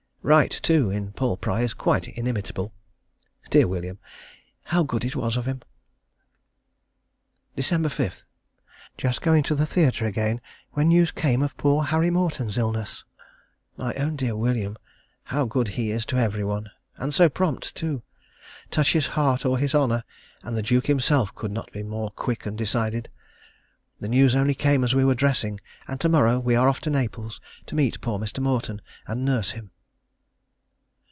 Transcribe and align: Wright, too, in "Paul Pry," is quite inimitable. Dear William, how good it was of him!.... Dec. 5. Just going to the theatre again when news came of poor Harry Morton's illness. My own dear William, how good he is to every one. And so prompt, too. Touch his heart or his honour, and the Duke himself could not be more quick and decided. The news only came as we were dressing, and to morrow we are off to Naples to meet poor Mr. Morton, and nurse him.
Wright, 0.23 0.51
too, 0.51 0.91
in 0.91 1.13
"Paul 1.13 1.35
Pry," 1.35 1.61
is 1.61 1.73
quite 1.73 2.07
inimitable. 2.07 2.71
Dear 3.49 3.67
William, 3.67 3.97
how 4.65 4.83
good 4.83 5.03
it 5.03 5.15
was 5.15 5.35
of 5.35 5.47
him!.... 5.47 5.63
Dec. 7.57 7.91
5. 7.91 8.23
Just 8.99 9.23
going 9.23 9.41
to 9.41 9.55
the 9.55 9.65
theatre 9.65 10.05
again 10.05 10.39
when 10.73 10.89
news 10.89 11.09
came 11.09 11.41
of 11.41 11.57
poor 11.57 11.85
Harry 11.85 12.11
Morton's 12.11 12.59
illness. 12.59 13.03
My 13.77 13.95
own 13.95 14.15
dear 14.15 14.35
William, 14.35 14.77
how 15.23 15.45
good 15.45 15.69
he 15.69 15.89
is 15.89 16.05
to 16.05 16.17
every 16.17 16.43
one. 16.43 16.69
And 16.97 17.15
so 17.15 17.27
prompt, 17.27 17.73
too. 17.73 18.03
Touch 18.69 18.93
his 18.93 19.07
heart 19.07 19.43
or 19.43 19.57
his 19.57 19.73
honour, 19.73 20.03
and 20.43 20.55
the 20.55 20.61
Duke 20.61 20.85
himself 20.85 21.33
could 21.33 21.51
not 21.51 21.71
be 21.71 21.81
more 21.81 22.11
quick 22.11 22.45
and 22.45 22.55
decided. 22.55 23.09
The 23.99 24.07
news 24.09 24.35
only 24.35 24.53
came 24.53 24.83
as 24.83 24.93
we 24.93 25.03
were 25.03 25.15
dressing, 25.15 25.59
and 25.87 25.99
to 25.99 26.09
morrow 26.09 26.37
we 26.37 26.53
are 26.55 26.69
off 26.69 26.79
to 26.81 26.91
Naples 26.91 27.41
to 27.65 27.73
meet 27.73 28.01
poor 28.01 28.19
Mr. 28.19 28.37
Morton, 28.37 28.81
and 29.07 29.25
nurse 29.25 29.51
him. 29.51 29.71